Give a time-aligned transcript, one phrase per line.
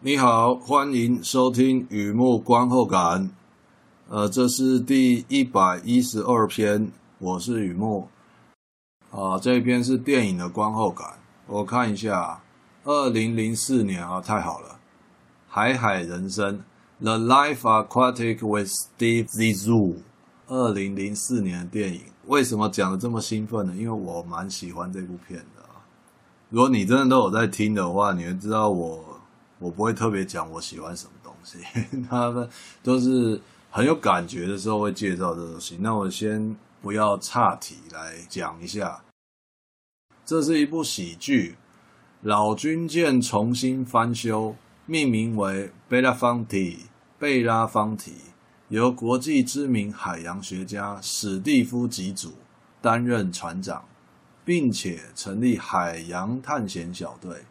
[0.00, 3.28] 你好，欢迎收听雨幕观后感。
[4.08, 8.06] 呃，这是第一百一十二篇，我是雨幕。
[9.10, 11.18] 啊、这一篇是电影的观后感。
[11.48, 12.40] 我看一下，
[12.84, 14.68] 二零零四年啊，太好了，
[15.48, 16.56] 《海海人生》
[17.00, 19.96] （The Life Aquatic with Steve Zissou）。
[20.46, 23.74] 二零零四年的电影，为什么讲的这么兴奋呢？
[23.76, 25.64] 因为我蛮喜欢这部片的。
[26.50, 29.17] 如果你真的都有在听的话，你会知道我。
[29.58, 31.58] 我不会特别讲我喜欢什么东西，
[32.08, 32.48] 他们
[32.82, 33.40] 都是
[33.70, 35.76] 很有感觉的时候会介绍这东西。
[35.80, 39.02] 那我先不要岔题来讲一下，
[40.24, 41.56] 这是一部喜剧，
[42.22, 44.54] 老军舰重新翻修，
[44.86, 46.86] 命名为贝拉方提，
[47.18, 48.12] 贝拉方提，
[48.68, 52.34] 由国际知名海洋学家史蒂夫吉祖
[52.80, 53.84] 担任船长，
[54.44, 57.44] 并且成立海洋探险小队。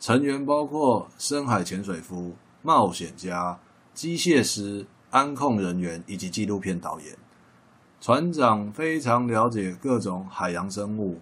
[0.00, 3.58] 成员包括深海潜水夫、冒险家、
[3.94, 7.16] 机械师、安控人员以及纪录片导演。
[8.00, 11.20] 船长非常了解各种海洋生物，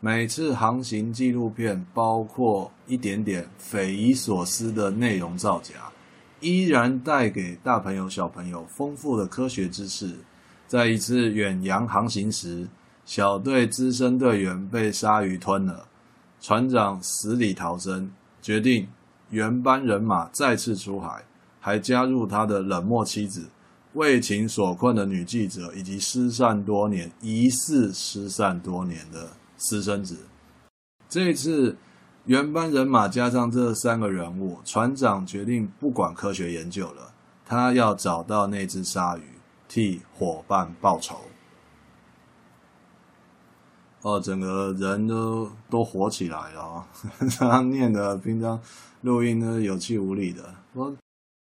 [0.00, 5.74] 每次航行纪录片包括一点点匪夷所思的内容造假，
[6.40, 10.16] 依然带给大朋友小朋友丰富的科学知识。
[10.66, 12.66] 在一次远洋航行时，
[13.04, 15.86] 小队资深队员被鲨鱼吞了。
[16.46, 18.10] 船长死里逃生，
[18.42, 18.86] 决定
[19.30, 21.24] 原班人马再次出海，
[21.58, 23.48] 还加入他的冷漠妻子、
[23.94, 30.18] 为情所困的女记者以及失散多年、疑似失散多年的私生子。
[31.08, 31.78] 这一次，
[32.26, 37.14] 原班人马加上这三个人物，船长决定不管科学研究了，
[37.46, 39.22] 他要找到那只鲨鱼，
[39.66, 41.16] 替伙伴报仇。
[44.04, 46.86] 哦，整个人都都活起来了啊！
[47.40, 48.60] 他念的平常
[49.00, 50.94] 录音呢有气无力的，我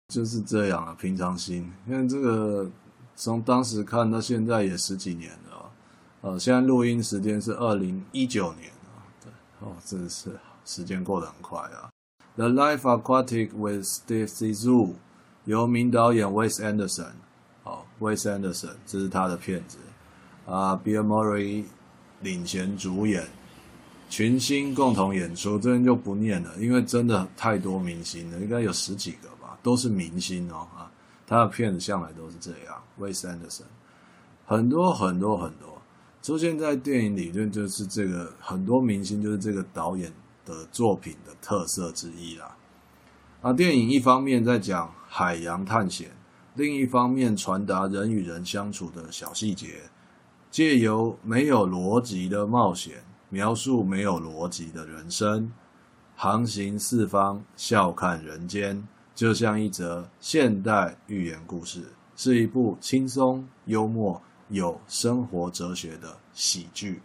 [0.10, 1.72] 就是这样啊，平常心。
[1.88, 2.70] 因为这个
[3.16, 5.72] 从当时看到现在也十几年了，
[6.20, 9.32] 呃，现在录音时间是二零一九年啊，对，
[9.62, 11.88] 哦，真的是时间过得很快啊。
[12.36, 14.96] The Life Aquatic with Steve Zou，
[15.46, 17.14] 由名导演 Wes Anderson，
[17.64, 19.78] 哦，Wes Anderson，这是他的片子
[20.46, 21.64] 啊，Bill Murray。
[22.22, 23.26] 领衔主演，
[24.10, 30.92] 群星共同演出，这边就不念了，因为真的太多明星了，应该有十几个吧，都是明星哦啊，
[31.28, 32.82] 他的片子向来都是这样。
[32.98, 33.66] 威斯安德森
[34.46, 35.82] 很多很多很多
[36.22, 40.12] 出现在电影里面，就是这个很多明星就是这个导演
[40.46, 42.56] 的作品的特色之一啦。
[43.42, 46.10] 啊，电影一方面在讲海洋探险，
[46.56, 49.76] 另一方面传达人与人相处的小细节。
[50.52, 55.52] 借由没有逻辑的冒险，描述没有逻辑的人生，
[56.16, 67.02] 航行四方，笑看人间，就像一则现代寓言故事，是一部轻松幽默、有生活哲学的喜剧。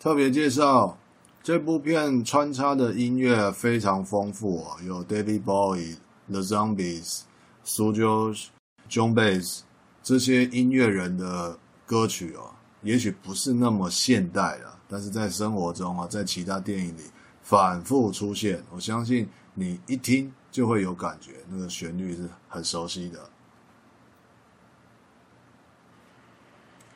[0.00, 0.96] 特别介绍，
[1.42, 5.98] 这部片穿插的音乐非常丰富啊，有 David Bowie、
[6.30, 7.20] The Zombies、
[7.66, 8.48] Sujo、
[8.88, 9.60] John Bays。
[10.04, 12.50] 这些音乐人的歌曲哦，
[12.82, 17.00] 也许不是那么现代了，但是在生活中啊，在其他电影里
[17.42, 23.18] 反复出现，我相信你一听就会有感觉，那个旋律是很熟悉的。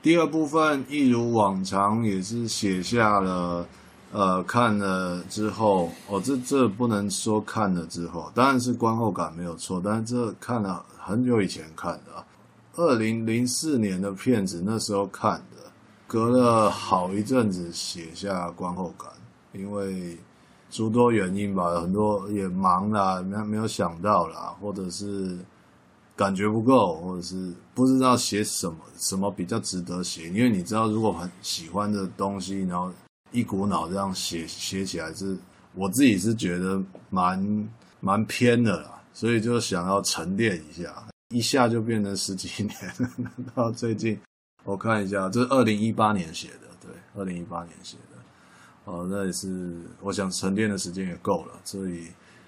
[0.03, 3.67] 第二部分一如往常，也是写下了，
[4.13, 12.23] 呃，看了之后，哦，这这不能说看了之后，当然是观后感没有错，但是这看了很久以前看的。
[12.79, 15.57] 二零零四年的片子，那时候看的，
[16.07, 19.11] 隔了好一阵子写下观后感，
[19.53, 20.17] 因为
[20.71, 25.37] 诸多原因吧，很多也忙啦，没没有想到啦，或者是
[26.15, 30.29] 感觉不够，或者是不知道写什么，什么比较值得写。
[30.29, 32.93] 因为你知道，如果很喜欢的东西，然后
[33.33, 35.39] 一股脑这样写写起来是，是
[35.75, 40.95] 我自己是觉得蛮蛮偏的啦，所以就想要沉淀一下。
[41.31, 44.19] 一下就变成十几年了， 到最近
[44.65, 48.17] 我看一下，这是二零一八年写的，对，二零一八年写的，
[48.91, 52.07] 哦，那也是我想沉淀的时间也够了，所以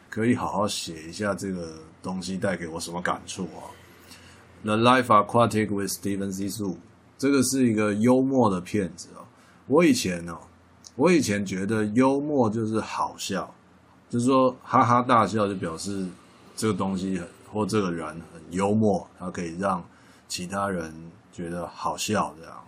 [0.08, 3.68] 可以好好写一下这个东西带给我什么感触啊。
[4.64, 6.76] The Life Aquatic with Steven Zissou，
[7.18, 9.26] 这个是一个幽默的片子哦。
[9.66, 10.38] 我以前哦，
[10.96, 13.54] 我以前觉得幽默就是好笑，
[14.08, 16.06] 就是说哈哈大笑就表示
[16.56, 17.28] 这个东西很。
[17.52, 19.84] 或这个人很幽默，他可以让
[20.28, 20.94] 其他人
[21.32, 22.34] 觉得好笑。
[22.38, 22.64] 这样，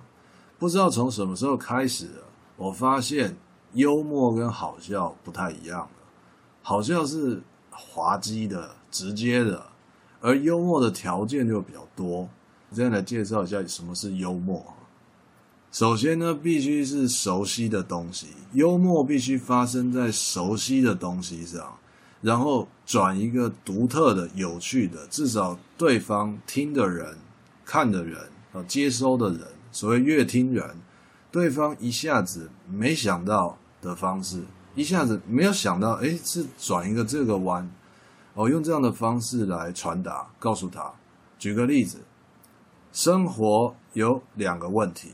[0.59, 2.09] 不知道从什么时候开始，
[2.57, 3.37] 我发现
[3.75, 5.91] 幽默跟好笑不太一样了。
[6.63, 9.67] 好像是滑稽的、直接的，
[10.21, 12.29] 而幽默的条件就比较多。
[12.75, 14.65] 这样来介绍一下什么是幽默。
[15.71, 21.77] 首先呢，必须是熟悉的东西，幽默必须发生在熟悉的东西上，
[22.23, 27.19] 然后转一个独特的、有趣的，至少对方听的人、
[27.65, 28.19] 看的人、
[28.53, 29.41] 啊接收的人，
[29.71, 30.75] 所谓阅听人，
[31.31, 34.43] 对方一下子没想到的方式，
[34.75, 37.69] 一下子没有想到，诶，是转一个这个弯，
[38.35, 40.91] 哦，用这样的方式来传达，告诉他。
[41.39, 41.99] 举个例子，
[42.93, 45.11] 生活有两个问题。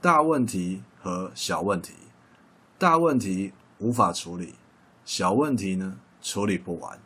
[0.00, 1.92] 大问题和小问题，
[2.78, 4.54] 大问题无法处理，
[5.04, 6.98] 小问题呢处理不完。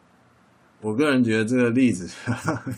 [0.81, 2.11] 我个人觉得这个例子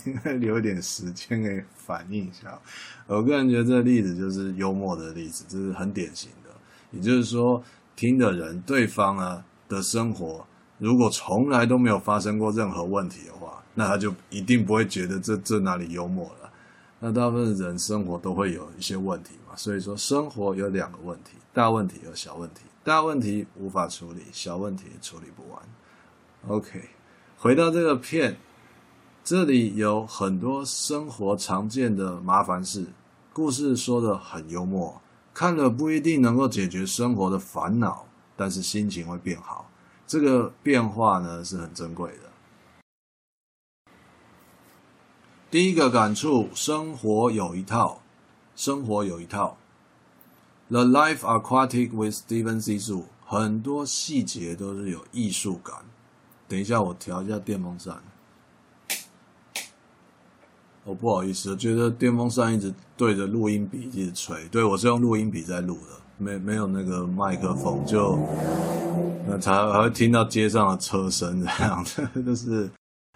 [0.04, 2.60] 应该留点时间给反应一下。
[3.06, 6.50] 我个人觉得这个例子就是幽默的例子，这是很典型的。
[6.90, 7.62] 也就是说，
[7.96, 10.46] 听的人对方啊的生活，
[10.76, 16.50] 如果从来都没有发生过任何问题的话，那他就一定不会觉得这这哪里幽默了。
[17.00, 22.60] 那大部分人生活都会有一些问题嘛，所以说生活有两个问题，大问题和小问题。
[22.82, 25.62] 大问题无法处理，小问题处理不完。
[26.46, 26.91] OK，
[27.38, 28.37] 回到这个片，
[29.25, 32.87] 这里有很多生活常见的麻烦事，
[33.32, 35.00] 故事说的很幽默，
[35.32, 38.06] 看了不一定能够解决生活的烦恼，
[38.37, 39.70] 但是心情会变好。
[40.06, 42.31] 这个变化呢是很珍贵的。
[45.50, 48.02] 第一个感触，生活有一套，
[48.55, 49.56] 生活有一套。
[50.69, 55.76] The Life Aquatic with Steven Zissou，很多细节都是有艺术感。
[56.49, 57.96] 等一下，我调一下电风扇。
[60.85, 64.46] 哦，不好意思，觉得电风扇一直对着录音笔一直吹。
[64.49, 68.19] 对，我是用录音笔在录的，没没有那个麦克风，就
[69.26, 72.70] 那才还会听到街上的车声这样子， 就是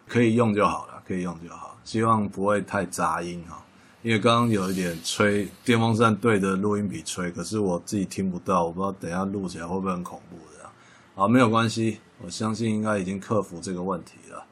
[0.06, 1.76] 可以用就好了，可以用就好。
[1.84, 3.62] 希望不会太杂音哈，
[4.02, 10.66] 因为刚刚有一点吹电风扇对着录音笔吹，可是我自己听不到，我不知道等下录起来会不会很恐怖的。
[11.14, 14.44] 好，没有关系，我相信应该已经克服这个问题了。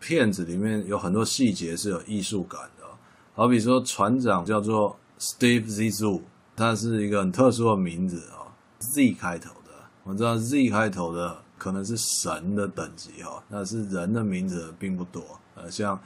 [0.00, 2.84] 片子里面有很多细节是有艺术感的，
[3.34, 6.20] 好比说船长叫做 Steve Zissou，
[6.54, 8.44] 他是一个很特殊的名字啊
[8.78, 9.70] ，Z 开头的。
[10.02, 15.22] 我知道 Z 开头的可能是神的等级哦，但是人的名字并不多，
[15.54, 15.98] 呃，像。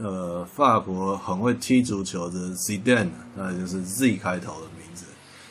[0.00, 5.04] 呃，法国很会踢足球的 Zidane，那就是 Z 开头的名字，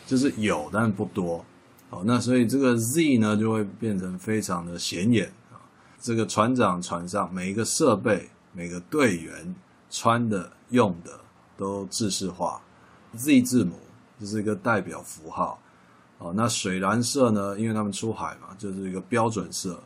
[0.06, 1.44] 就是有，但是不多。
[1.90, 5.56] 好，那所以这个 Z 呢，就会变成非常的显眼啊。
[6.00, 9.56] 这个船长船上每一个设备、每个队员
[9.90, 11.20] 穿的、用的
[11.56, 12.62] 都制式化
[13.16, 13.76] ，Z 字母
[14.20, 15.60] 就是一个代表符号。
[16.18, 19.82] 哦，那水蓝色呢，因为他们出海嘛，就是一个标准色。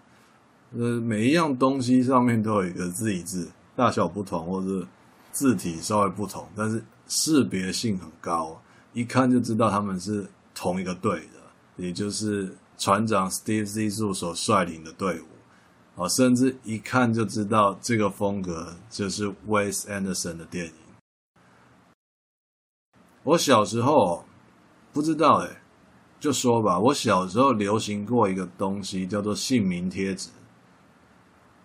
[0.74, 3.50] 呃，每一样东西上面都有一个 Z 字。
[3.74, 4.86] 大小不同，或者
[5.32, 8.62] 字体稍微不同，但是识别性很高，
[8.94, 11.41] 一看就知道他们是同一个队的，
[11.76, 15.26] 也就是船长 Steve z i s u 所率领的队伍。
[16.02, 20.74] 啊，甚至一看就知道这个风格就是 Wes Anderson 的电影。
[23.24, 24.24] 我小时候
[24.94, 25.58] 不知道诶，
[26.20, 30.30] 就说吧，我小时候流行过一个东西，叫做姓名贴纸。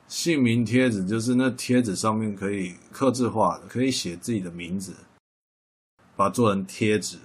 [0.08, 4.92] 姓名贴纸就是那贴纸上面可以刻字化的，可以写自己的名字，
[6.14, 7.16] 把它做成贴纸。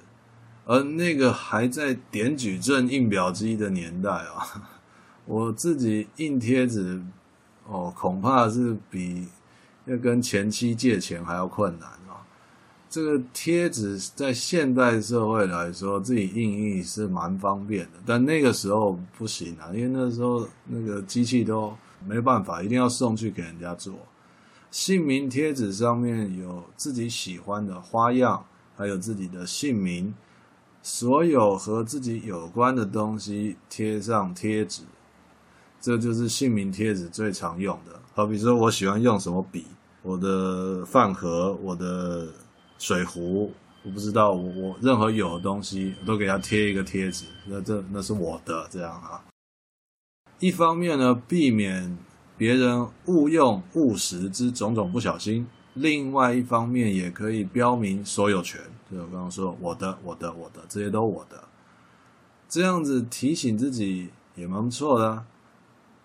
[0.66, 4.70] 而那个还在点矩阵印表机的年代啊，
[5.26, 7.02] 我自己印贴纸
[7.68, 9.28] 哦，恐怕是比
[9.86, 12.22] 要跟前妻借钱还要困难啊。
[12.90, 21.74] 这个贴纸在现代社会来说，自己印印是蛮方便的，但那个时候不行啊，因为那时候那个机器都。
[22.04, 23.94] 没办法，一定要送去给人家做。
[24.72, 28.44] 姓名贴纸上面有自己喜欢的花样，
[28.76, 30.12] 还有自己的姓名，
[30.84, 34.82] 所有和自己有关的东西贴上贴纸，
[35.80, 38.00] 这就是姓名贴纸最常用的。
[38.14, 39.66] 好比说我喜欢用什么笔，
[40.02, 42.28] 我的饭盒、我的
[42.80, 43.52] 水壶，
[43.84, 49.24] 我不知道，我我任何有的东西，我都给它贴一个贴纸，那这那是我的，这样啊。
[50.40, 51.98] 一方面呢，避免
[52.36, 55.46] 别人误用误食之种种不小心；
[55.76, 58.60] 另外一方面，也可以标明所有权。
[58.92, 61.44] 就我刚刚说，我的、我的、我的，这些都我的。
[62.50, 65.26] 这样子提醒自己也蛮不错的。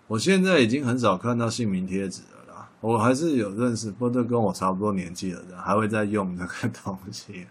[0.06, 7.48] 我现在已经很少看到姓名贴纸了啦，我还是有认识，不都跟我差不多年纪的人还会在用那个 东西。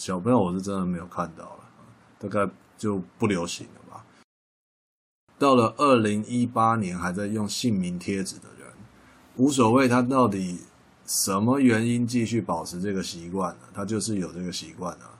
[0.00, 1.64] 小朋友我是真的没有看到了，
[2.18, 4.06] 大概就不流行了吧。
[5.38, 8.68] 到了二零一八年还在用姓名贴纸的人，
[9.36, 10.60] 无所谓他到底
[11.12, 13.68] 什么原因继续保持这个习惯呢？
[13.74, 15.10] 他就是有这个习惯啊。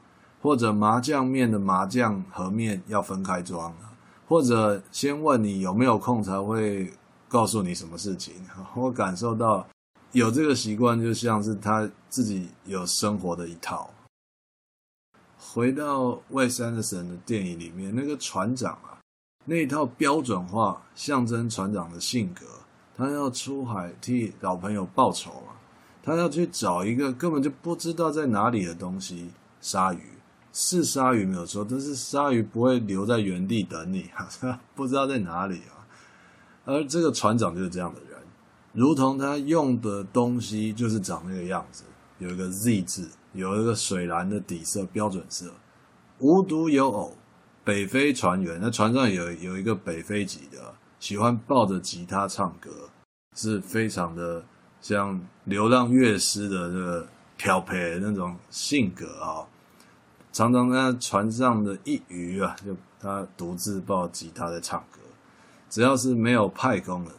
[0.40, 3.92] 或者麻酱面的麻酱和面要分开装啊，
[4.26, 6.92] 或者先问你有没有空才会
[7.28, 8.34] 告诉你什么事情。
[8.74, 9.64] 我感受到
[10.10, 13.88] 有这个习惯，就像是他自己有生活的一套。
[15.38, 18.98] 回到魏三的神的电影里面，那个船长啊，
[19.44, 22.46] 那一套标准化象征船长的性格，
[22.96, 25.51] 他要出海替老朋友报仇啊，
[26.02, 29.30] 他要去找一个根本就不知道在哪里的东西——
[29.60, 30.00] 鲨鱼。
[30.54, 35.80] 是鲨鱼没有错，但是鲨鱼不会留在原地等你啊，不知道在哪里啊。
[36.66, 38.18] 而这个船长就是这样的人，
[38.74, 41.84] 如同他用的东西就是长那个样子，
[42.18, 45.50] 有一个 Z 字，有一个水蓝的底色标准色，
[46.18, 47.16] 无独有偶，
[47.64, 52.90] 北非船员，那船上有有一个北非籍的，喜欢抱着吉他唱歌，
[53.34, 54.44] 是非常的
[54.82, 57.08] 像流浪乐师的这个
[57.38, 59.48] 漂配那种性格啊。
[60.32, 64.98] 常常在船上的一隅啊，就他独自抱吉他在唱歌。
[65.70, 67.12] 只要是没有派工的，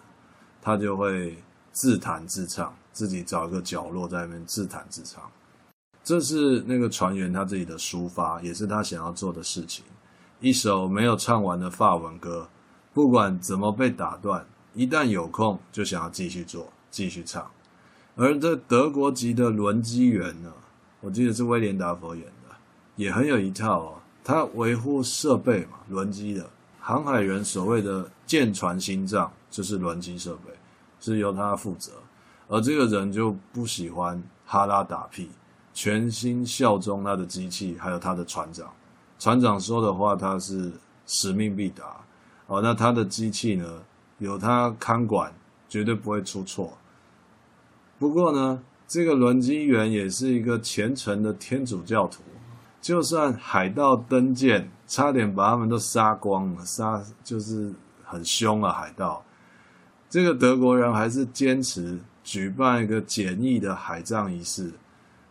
[0.62, 1.38] 他就会
[1.72, 5.24] 自弹自唱，自己找一个角落在那边自弹自唱。
[6.04, 9.86] 这是那个船员他自己的抒发，也是他想要做的事情。
[10.40, 12.50] 一首没有唱完的法文歌，
[12.94, 14.44] 不管怎么被打断，
[14.74, 17.50] 一旦有空就想要继续做，继续唱。
[18.16, 20.54] 而这德国籍的轮机员呢，
[21.02, 22.56] 我记得是威廉达佛演的。
[22.96, 26.48] 也很有一套哦，他维护设备嘛，轮机的
[26.80, 30.54] 航海员所谓的舰船心脏就是轮机设备，
[31.00, 31.92] 是由他负责。
[32.48, 35.32] 而这个人就不喜欢哈拉打屁，
[35.74, 38.72] 全心效忠他的机器，还有他的船长。
[39.18, 40.72] 船长说的话，他是
[41.08, 42.00] 使命必达。
[42.46, 43.82] 哦，那他的机器呢，
[44.20, 45.34] 有他看管，
[45.68, 46.78] 绝对不会出错。
[47.98, 52.22] 不过呢，这个轮机员也是一个虔诚的天主教徒。
[52.82, 57.74] 就算海盗登舰，差点把他们都杀光了，杀就是
[58.04, 58.74] 很凶啊！
[58.74, 59.24] 海盗，
[60.10, 64.74] 这个德国人还是坚持举办一个简易的海葬仪式，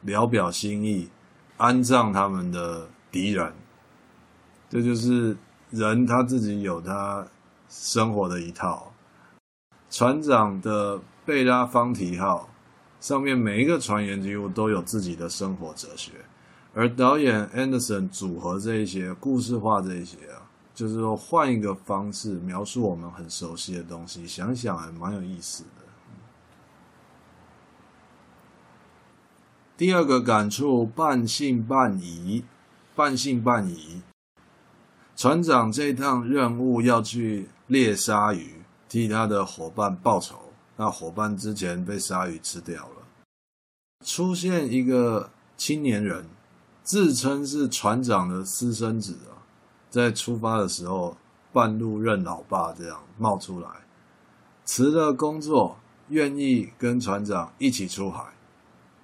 [0.01, 1.11] 聊表心意，
[1.59, 3.53] 安葬他们的敌人。
[4.71, 5.37] 这就是
[5.69, 7.27] 人他自己有他
[7.69, 8.91] 生活的一套。
[9.91, 12.49] 船长的贝拉方提号
[13.01, 16.13] 上面每一个船员几乎都有自己的生活哲学。
[16.75, 25.69] 而导演 Anderson 组合这一些故事化这一些啊，就是说换一个方式描述我们很熟悉的东西，想想还蛮有意思的。
[29.77, 32.45] 第二个感触，半信半疑，
[32.95, 34.01] 半信半疑。
[35.17, 40.52] 船长这趟任务要去猎鲨鱼，替他的伙伴报仇。
[40.83, 43.07] 那伙伴之前被鲨鱼吃掉了，
[44.05, 46.29] 出现一个青年人。
[46.83, 49.39] 自称是船长的私生子啊，
[49.89, 51.17] 在出发的时候
[51.53, 53.69] 半路认老爸，这样冒出来，
[54.65, 58.25] 辞了工作，愿意跟船长一起出海。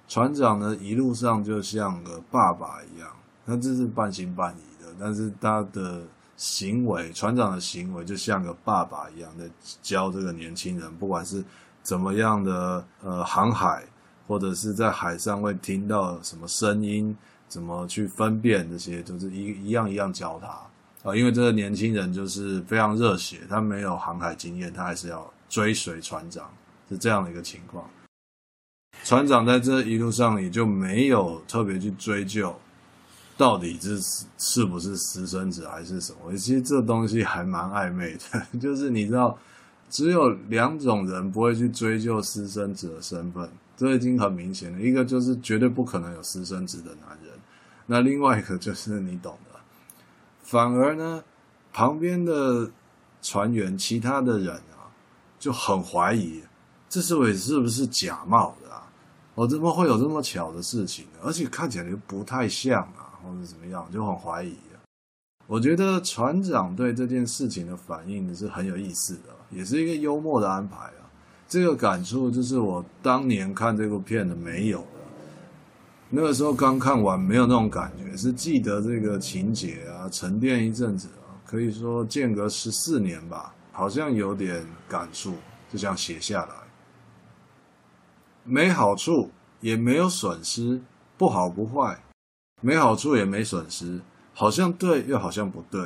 [0.09, 3.09] 船长呢，一路上就像个爸爸一样，
[3.45, 6.05] 他这是半信半疑的，但是他的
[6.35, 9.49] 行为，船长的行为就像个爸爸一样，在
[9.81, 11.41] 教这个年轻人，不管是
[11.83, 13.83] 怎么样的呃航海，
[14.27, 17.15] 或者是在海上会听到什么声音。
[17.49, 26.47] 怎么去分辨这些，就是一一样一样教他啊，因为这个年轻人就是非常热血，他没有航海经验，他还是要追随船长，
[26.89, 27.89] 是这样的一个情况。
[29.03, 32.55] 船长在这一路上也就没有特别去追究，
[33.35, 33.99] 到底是
[34.37, 36.31] 是不是私生子还是什么？
[36.37, 39.35] 其实这东西还蛮暧昧的， 就是你知道，
[39.89, 44.79] 只有两种人不会去追究私生子的身份，这已经很明显了。
[44.79, 47.33] 一个就是绝对不可能有私生子的男人。
[47.87, 49.59] 那另外一个就是你懂的，
[50.43, 51.23] 反而呢，
[51.73, 52.69] 旁边的
[53.21, 54.85] 船员、其他的人啊，
[55.39, 56.43] 就很怀疑，
[56.87, 58.87] 这是位是不是假冒的啊？
[59.33, 61.19] 我怎么会有这么巧的事情呢？
[61.23, 64.55] 而且看起来又不太像啊，或者怎么样，就很怀疑。
[65.49, 71.09] 我觉得船长对这件事情的反应是很有意思的，也是一个幽默的安排啊。
[71.47, 74.85] 这个感触就是我当年看这部片的没有。
[76.07, 85.31] 那个时候刚看完，没有那种感觉，是记得这个情节啊，沉淀一阵子啊，可以说间隔十四年吧，好像有点感触，
[85.71, 86.53] 就这样写下来。
[88.43, 90.79] 没好处，也没有损失，
[91.17, 91.99] 不好不坏，
[92.61, 93.99] 没好处也没损失，
[94.39, 95.85] 好像对又好像不对，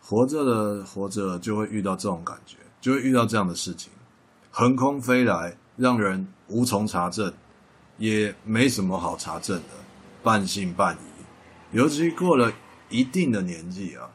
[0.00, 3.92] 活着的活着就会遇到这种感觉，就会遇到这样的事情，
[4.50, 7.30] 横空飞来，让人无从查证，
[7.98, 9.74] 也没什么好查证的，
[10.22, 11.76] 半信半疑。
[11.76, 12.50] 尤其过了
[12.88, 14.08] 一定的年纪啊，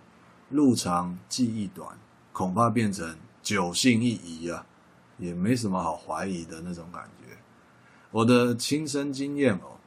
[0.50, 1.88] 路长记忆短，
[2.34, 4.65] 恐怕变成久信一疑啊，
[5.19, 7.38] 也没什么好怀疑的那种感觉。
[8.10, 9.77] 我的亲身经验哦，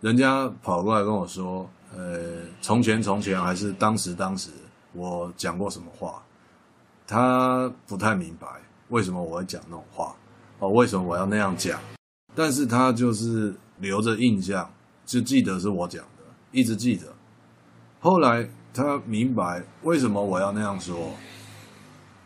[0.00, 4.50] 人家跑过来跟我说，呃，从前从前还是当时当时。
[4.96, 6.22] 我讲过什么话，
[7.04, 8.46] 他不太明白
[8.90, 10.14] 为什么我会讲那种话
[10.60, 11.80] 哦，为什么我要那样讲？
[12.32, 14.72] 但是他就是留着印象，
[15.04, 16.22] 就记得是我讲的，
[16.52, 17.12] 一直记得。
[17.98, 21.10] 后来他明白为什么我要那样说，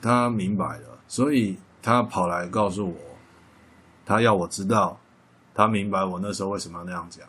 [0.03, 2.97] 他明白了，所以他跑来告诉我，
[4.05, 5.01] 他要我知道，
[5.55, 7.27] 他明白我那时候为什么要那样讲。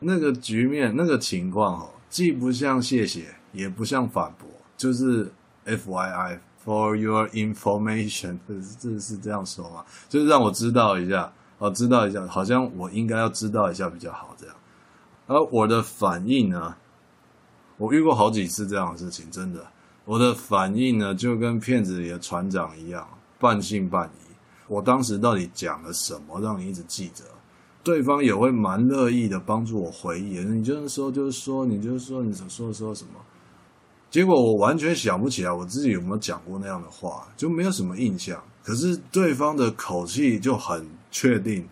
[0.00, 3.34] 那个局面，那个情况哦，既不像谢谢。
[3.50, 5.32] 也不像反驳，就是
[5.64, 9.82] F Y I for your information，这是这是这样说吗？
[10.06, 14.54] 就是让我知道一下，哦，知道一下，好像我应该要知道一下比较好，这样。
[15.26, 16.76] 而我的反应呢，
[17.78, 19.66] 我遇过好几次这样的事情，真的，
[20.04, 23.08] 我的反应呢就跟骗子里的船长一样，
[23.40, 24.34] 半信半疑。
[24.66, 27.24] 我当时到底讲了什么，让你一直记着？
[27.88, 33.12] 对方也会蛮乐意的帮助我回忆，你就是说，就是说，你就是说，你说说什么？
[34.10, 38.38] 结果我完全想不起来我自己有没有讲过那样的话，就没有什么印象。
[38.62, 41.66] 可是对方的口气就很确定，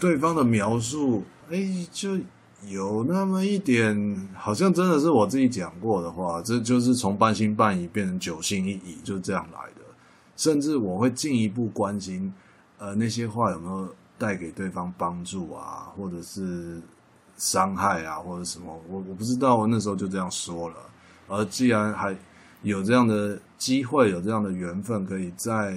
[0.00, 2.16] 对方的描述，哎，就
[2.66, 6.40] 有那么一点，好像真的是我自己讲过的话。
[6.40, 9.82] 这就是从半信半疑变成九信一疑，就这样来的。
[10.34, 12.32] 甚至我会进一步关心，
[12.78, 16.80] 呃，那些话有没有带给对方帮助啊，或者是
[17.36, 18.80] 伤害啊，或者什么？
[18.88, 20.76] 我我不知道，我那时候就这样说了。
[21.26, 22.16] 而既然还
[22.62, 25.76] 有这样的机会，有这样的缘分，可以再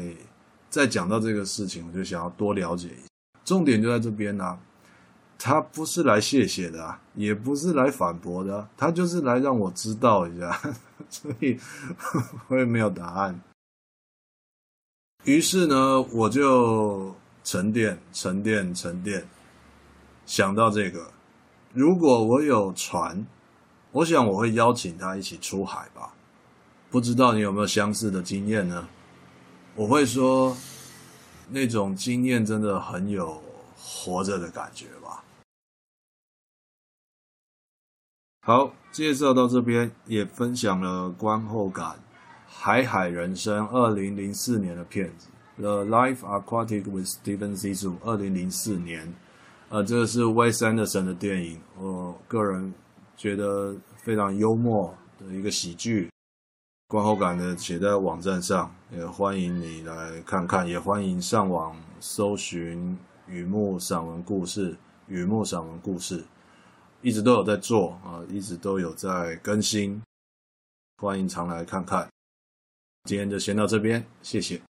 [0.69, 3.09] 再讲到这个事情，我就想要多了解一。
[3.43, 4.59] 重点就在这边啊，
[5.39, 10.61] 他不是来谢谢的，也不是来反驳的，他就是来让我知道一下，
[11.09, 11.59] 所以
[12.49, 13.41] 我也没有答案。
[15.23, 19.25] 于是呢，我就沉淀、沉淀、沉淀，
[20.25, 21.13] 想到这个，
[21.71, 23.25] 如果我有船。
[23.91, 26.13] 我想我会邀请他一起出海吧，
[26.91, 28.89] 不知道你有没有相似的经验呢？
[29.73, 30.57] 我会说，
[31.49, 33.41] 那种经验真的很有
[33.77, 35.23] 活着的感觉吧。
[38.41, 41.91] 好，介绍到这边，也分享了观后感，
[42.45, 49.13] 《海海人生》二零零四年的片子，《The Life Aquatic with Stephen Zissou》二零零四年，
[49.69, 52.73] 呃，这个是 Wes Anderson 的电影，我个人。
[53.17, 56.11] 觉得非常幽默的一个喜剧，
[56.89, 64.75] 观后感呢写在网站上，也欢迎你来看看，也欢迎上网搜寻雨幕散文故事，
[65.07, 66.25] 雨幕散文故事，
[67.01, 70.01] 一直都有在做啊，一直都有在更新，
[70.97, 72.09] 欢迎常来看看。
[73.05, 74.61] 今天就先到这边，谢谢。